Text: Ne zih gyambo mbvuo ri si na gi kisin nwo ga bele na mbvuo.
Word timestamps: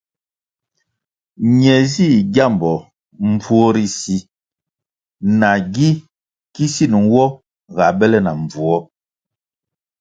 Ne 1.59 1.75
zih 1.91 2.17
gyambo 2.33 2.73
mbvuo 3.29 3.67
ri 3.75 3.85
si 3.97 4.17
na 5.39 5.49
gi 5.73 5.89
kisin 6.53 6.93
nwo 7.03 7.25
ga 7.75 7.87
bele 7.97 8.19
na 8.25 8.31
mbvuo. 8.41 8.77